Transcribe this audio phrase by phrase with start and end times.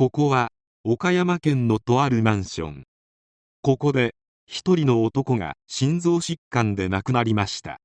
[0.00, 0.48] ここは
[0.82, 2.84] 岡山県のとあるマンション。
[3.60, 4.14] ここで
[4.46, 7.82] 一人の男が心臓疾患で亡くなりました。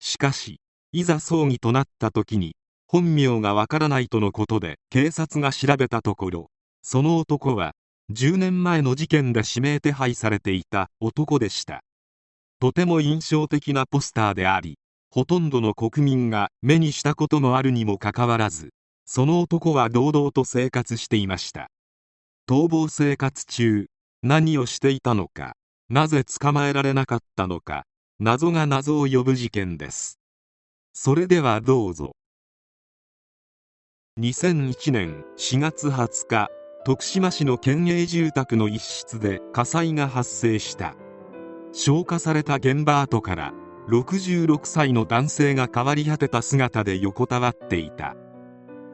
[0.00, 0.58] しかし
[0.92, 7.72] いざ葬儀となった時に本名がわからないとのことで警察が調べたところその男は
[8.10, 11.82] 10年前の事件で指名手配されていた男でした。
[12.58, 14.78] とても印象的なポスターであり
[15.10, 18.70] ほとんどの国民が目にしたこともあるにもかかわらず
[19.06, 21.70] その男は堂々と生活していました。
[22.48, 23.86] 逃亡生活中
[24.22, 25.54] 何をしていたのか
[25.88, 27.84] なぜ捕まえられなかったのか
[28.18, 30.18] 謎が謎を呼ぶ事件です。
[30.92, 32.12] それではどうぞ。
[34.20, 36.48] 2001年4月20日
[36.84, 40.94] 徳島市の県営住宅の一室で火災が発生した。
[41.72, 43.52] 消火された現場跡から
[43.88, 48.14] 66歳の男性が変わり果てた姿で横たわっていた。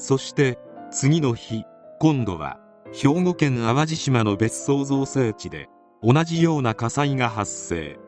[0.00, 0.58] そして
[0.90, 1.64] 次の日
[2.00, 2.58] 今度は
[2.90, 5.68] 兵庫県淡路島の別荘造成地で
[6.02, 7.98] 同じような火災が発生。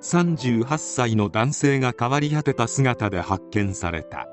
[0.00, 4.28] 38歳の男性が変わり果てた姿で発見された。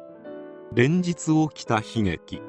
[0.75, 2.43] 連日起きた悲劇。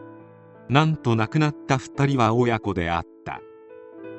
[0.68, 3.40] なんと亡くなった2人は親子であった。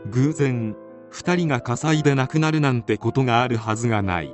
[0.10, 0.76] 偶然
[1.12, 4.34] 2人が火災で亡くなるなんてことがあるはずがない。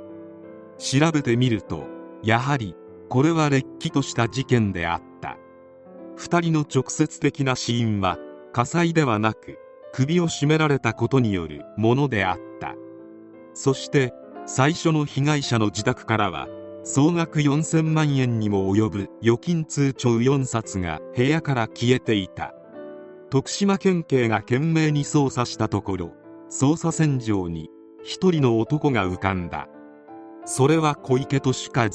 [0.78, 1.84] 調べてみると
[2.22, 2.74] やはり
[3.10, 5.11] これはれっきとした事件であった。
[6.18, 8.18] 2人の直接的な死因は
[8.52, 9.58] 火災ではなく
[9.92, 12.74] 首を絞められたことによるものであった。
[13.54, 14.14] そして
[14.46, 16.48] 最初の被害者の自宅からは
[16.84, 22.54] 総額4000万円にも及ぶ預金通帳4冊が部屋から消えていた。
[23.30, 26.12] 徳島県警が懸命に捜査したところ
[26.50, 27.70] 捜査線上に
[28.02, 29.68] 一人の男が浮かんだ。
[30.44, 31.88] それは小池俊和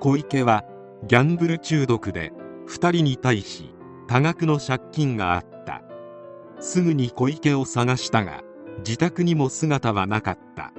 [0.00, 0.64] 小池は
[1.06, 2.32] ギャンブル中毒で
[2.68, 3.74] 2人に対し
[4.06, 5.82] 多額の借金があった。
[6.60, 8.42] すぐに小池を探したが
[8.78, 10.72] 自宅にも姿はなかった。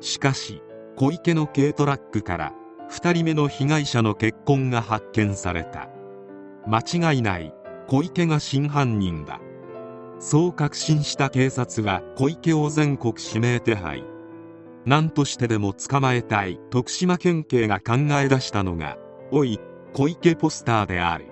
[0.00, 0.62] しかし
[0.96, 2.52] 小池の軽トラックから
[2.90, 5.88] 2人目の被害者の血痕が発見された。
[6.66, 7.54] 間違いない
[7.88, 9.40] 小池が真犯人だ。
[10.18, 14.04] そう確信した警察は小池を全国指名手配。
[14.86, 18.98] 何としてでも捕まえたい徳島県警が考え出したのが
[19.32, 19.58] 「おい
[19.94, 21.26] 小池ポスター」である。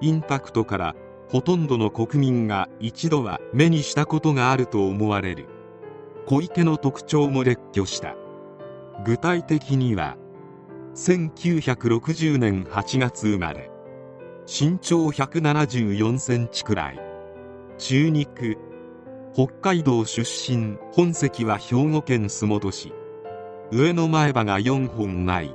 [0.00, 0.94] インパクトから
[1.28, 5.46] ほとんどの国民が一度は目にしたことがあると思われる。
[6.26, 8.16] 小池の特徴も列挙した。
[9.04, 10.16] 具体的には
[10.94, 13.70] 1960年8月生まれ。
[14.46, 17.00] 身長174センチくらい。
[17.78, 18.56] 中肉。
[19.34, 20.78] 北海道出身。
[20.92, 22.92] 本籍は兵庫県洲本市。
[23.70, 25.54] 上の前歯が4本ない。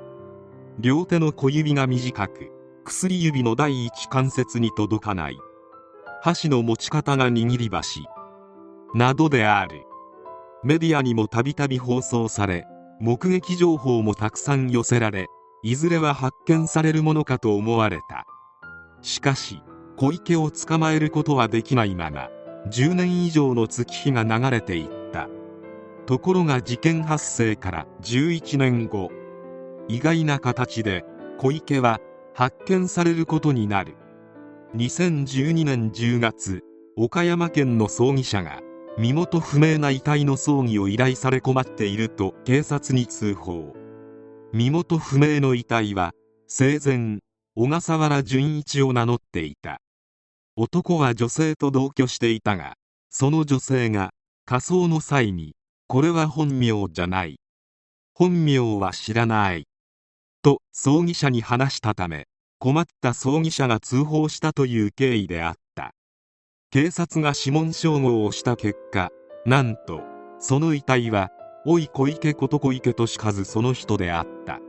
[0.83, 2.51] 両手の小指が短く
[2.85, 5.37] 薬指の第一関節に届かない。
[6.23, 8.07] 箸の持ち方が握り箸。
[8.95, 9.83] などである。
[10.63, 12.65] メディアにもたびたび放送され
[12.99, 15.27] 目撃情報もたくさん寄せられ
[15.61, 18.25] いずれは発見されるものかと思われた。
[19.03, 19.61] しかし
[19.97, 22.29] 小池を捕まえることはできないまま
[22.71, 25.29] 10年以上の月日が流れていった。
[26.07, 29.11] ところが事件発生から11年後
[29.87, 31.05] 意外な形で
[31.37, 31.99] 小池は
[32.33, 33.95] 発見されることになる。
[34.75, 36.63] 2012年10月
[36.95, 38.61] 岡山県の葬儀社が
[38.97, 43.73] 身元不明な遺体の葬儀を依頼され困っていると警察に通報。
[44.53, 46.11] 身元不明の遺体は
[46.47, 47.19] 生前
[47.55, 49.79] 小笠原純一を名乗っていた。
[50.55, 52.75] 男は女性と同居していたが
[53.09, 54.11] その女性が
[54.45, 55.55] 仮装の際に
[55.87, 57.39] これは本名じゃない。
[58.13, 59.65] 本名は知らない。
[60.43, 62.27] と葬儀社に話したため
[62.59, 65.93] 困った葬儀社が通報したという経緯であった。
[66.69, 69.09] 警察が指紋照合をした結果
[69.45, 70.01] なんと
[70.39, 71.31] その遺体は
[71.65, 74.59] おい小池こと小池俊和その人であった。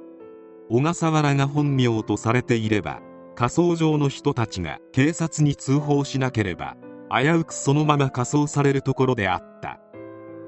[0.68, 3.00] 小笠原が本名とされていれば
[3.34, 6.76] 仮装上の人たちが警察に通報しなければ
[7.10, 9.78] 危うくそのまま仮装されるところであった。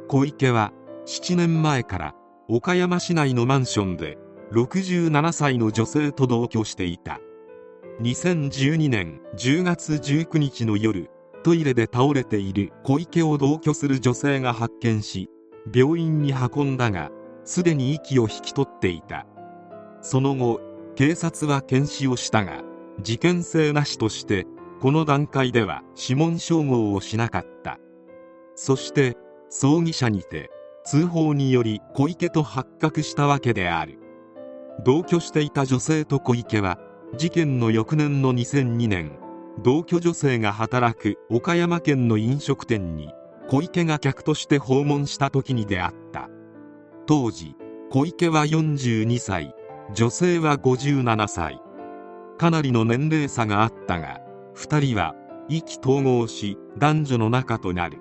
[0.09, 0.73] 小池は
[1.07, 2.15] 7年前から
[2.49, 4.19] 岡山市内のマンションで
[4.55, 7.19] 67歳の女性と同居していた。
[8.01, 11.11] 2012年10月19日の夜
[11.43, 15.29] トイレで倒れている小池を同居する女性が発見し
[15.73, 17.11] 病院に運んだが
[17.45, 19.27] すでに息を引き取っていた。
[20.01, 20.61] その後
[20.95, 22.63] 警察は検視をしたが
[23.03, 24.47] 事件性なしとして
[24.81, 27.79] この段階では指紋照合をしなかった。
[28.55, 29.17] そして
[29.49, 30.51] 葬儀社にて
[30.85, 34.04] 通報により小池と発覚したわけである。
[34.83, 36.79] 同居していた女性と小池は
[37.17, 39.19] 事件の翌年の2002年
[39.63, 43.13] 同居女性が働く岡山県の飲食店に
[43.49, 46.29] 小池が客として訪問した時に出会った。
[47.07, 47.55] 当時
[47.91, 49.55] 小池は42歳
[49.95, 51.61] 女性は57歳。
[52.39, 54.21] かなりの年齢差があったが
[54.57, 55.15] 2人は
[55.49, 57.99] 意気投合し男女の仲となる。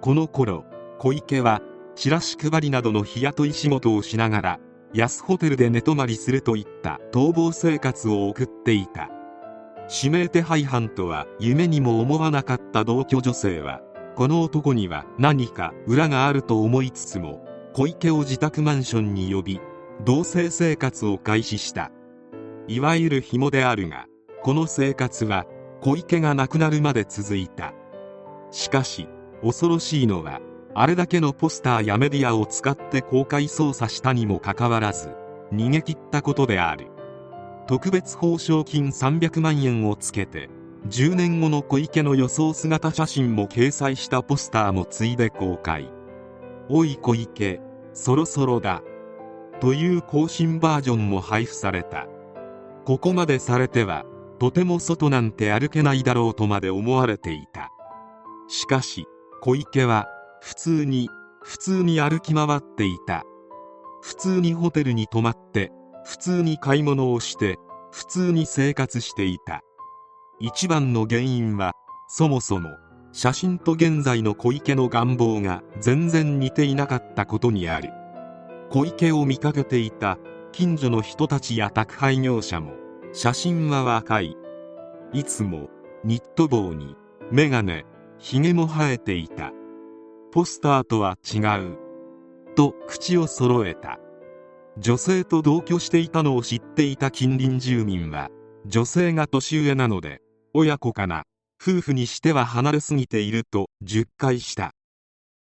[0.00, 0.64] この頃
[0.98, 1.60] 小池は
[1.96, 4.60] チラシ配りなどの日雇い仕事をしながら
[4.94, 6.98] 安ホテルで寝泊まりするといった。
[7.12, 9.10] 逃亡生活を送っていた。
[9.90, 13.80] 指名手配犯とは夢にも思わなかった同居女性は
[14.16, 17.42] この男には何か裏があると思いつつも
[17.72, 19.60] 小池を自宅マンションに呼び
[20.04, 21.90] 同棲生活を開始した。
[22.66, 24.06] いわゆる紐であるが
[24.42, 25.46] この生活は
[25.80, 27.72] 小池が亡くなるまで続いた。
[28.50, 29.08] しかし
[29.42, 30.40] 恐ろしいのは
[30.74, 35.10] あれだけのポスターやメディアを使って公開捜査したにもかかわらず
[35.52, 36.88] 逃げ切ったことである。
[37.66, 40.48] 特別報奨金300万円をつけて
[40.88, 45.90] 10年後の小池の予想姿写真も掲載したポスターもついで公開。
[46.68, 47.60] おい小池
[47.92, 48.82] そろそろだ。
[49.60, 52.06] という更新バージョンも配布された。
[52.84, 54.06] ここまでされては
[54.38, 57.70] とても外なんて歩けないだろうとまで思われていた。
[58.48, 59.06] しかし
[59.42, 60.08] 小池は
[60.40, 61.08] 普通に
[61.42, 63.24] 普通に歩き回っていた。
[64.02, 65.72] 普通にホテルに泊まって
[66.04, 67.56] 普通に買い物をして
[67.90, 69.62] 普通に生活していた。
[70.40, 71.72] 一番の原因は
[72.08, 72.70] そもそも
[73.12, 77.90] 写真と現在の小池の願望が全然似ていなかったことにある。
[78.70, 80.18] 小池を見かけていた
[80.52, 82.72] 近所の人たちや宅配業者も
[83.12, 84.36] 写真は若い。
[85.12, 85.68] いつも
[86.04, 86.94] ニット帽に
[87.32, 87.84] 眼鏡
[88.18, 89.52] ひげも生えていた。
[90.30, 91.78] ポスターとは違う。
[92.54, 93.98] と口を揃えた。
[94.76, 98.28] 女性と同居していたのを知っていた近隣住民は
[98.66, 100.20] 女性が年上なので
[100.52, 101.24] 親子かな。
[101.60, 104.72] 夫婦にしては離れすぎていると10回した。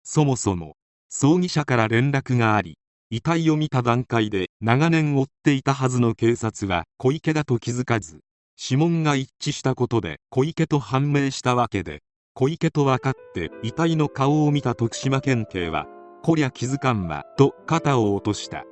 [0.02, 0.74] そもそも
[1.08, 2.76] 葬儀社から連絡があり
[3.10, 8.20] 遺体を見た段階で長年追っていたはずの警察は小池だと気づかず
[8.60, 12.02] 指紋が一致したことで小池と判明したわけで
[12.34, 15.86] 小池と分かって遺体の顔を見た徳島県警は
[16.22, 18.64] こりゃ気づかんわと肩を落とした。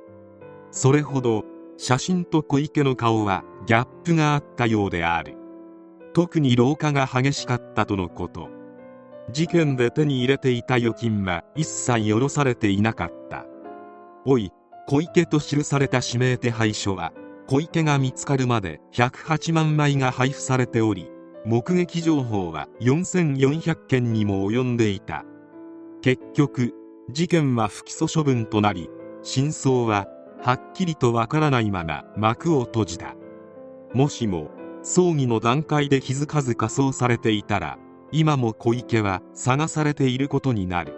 [0.71, 1.43] それほど
[1.77, 5.35] 写真と小池の顔はギャップがあったようである。
[6.13, 8.49] 特に老化が激しかったとのこと。
[9.31, 13.45] 事件で手に入れていた預金は一切下ろされていなかった。
[14.25, 14.51] おい
[14.87, 17.13] 小池と記された指名手配書は
[17.47, 21.11] 小池が見つかるまで108万枚が配布されており
[21.43, 25.25] 目撃情報は4400件にも及んでいた。
[26.01, 26.73] 結局
[27.09, 28.89] 事件は不起訴処分となり
[29.23, 30.07] 真相は
[30.41, 33.15] はっきりとわからないまま幕を閉じた。
[33.93, 34.49] もしも
[34.83, 37.77] 葬儀の段階で気づかず仮装されていたら
[38.11, 40.95] 今も小池は探されていることになる。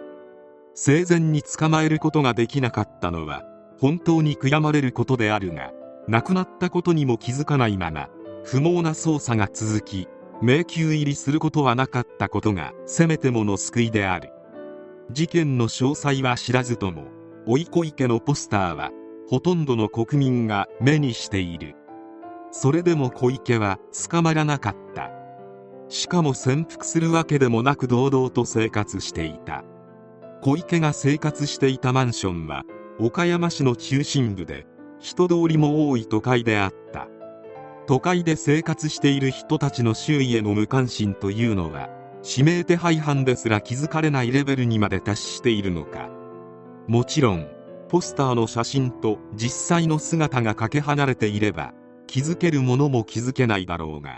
[0.76, 3.44] 生前に捕まえることができなかったのは
[3.80, 5.72] 本当に悔やまれることであるが
[6.08, 8.10] 亡くなったことにも気づかないまま
[8.44, 10.08] 不毛な捜査が続き
[10.42, 14.30] 迷宮入りすることはなかったことがせめてもの救いである。
[15.12, 17.06] 事件の詳細は知らずとも
[17.46, 18.92] 追い小池のポスターは
[19.30, 21.76] ほとんどの国民が目にしている。
[22.52, 25.12] それでも小池は捕まらなかった。
[25.90, 29.64] しかも潜伏するわけでもなく堂々と生活していた。
[30.42, 32.64] 小池が生活していたマンションは
[33.00, 34.66] 岡山市の中心部で
[35.00, 37.08] 人通りも多い都会であった。
[37.86, 41.90] 都会で生活している人たちの周囲への無関心というのは
[42.24, 46.10] 指名手配犯ですら気づかれないレベルにまで達しているのか。
[46.88, 47.48] もちろん
[47.90, 51.74] ポスターの写真と実際の姿がかけ離れていれば
[52.08, 54.18] 気づけるものも気づけないだろうが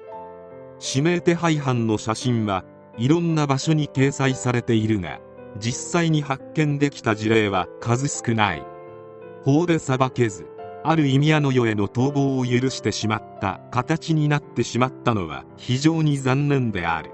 [0.80, 2.64] 指名手配犯の写真は
[2.98, 5.20] いろんな場所に掲載されているが
[5.60, 8.64] 実際に発見できた事例は数少ない。
[9.44, 10.48] 法で裁けず
[10.88, 17.12] ある意味あの世への逃亡を許してしまった形になってしまったのは非常に残念である。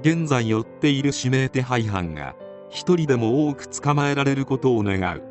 [0.00, 2.34] 現在追っている指名手配犯が
[2.70, 5.22] 一人でも多く捕まえられることを願う。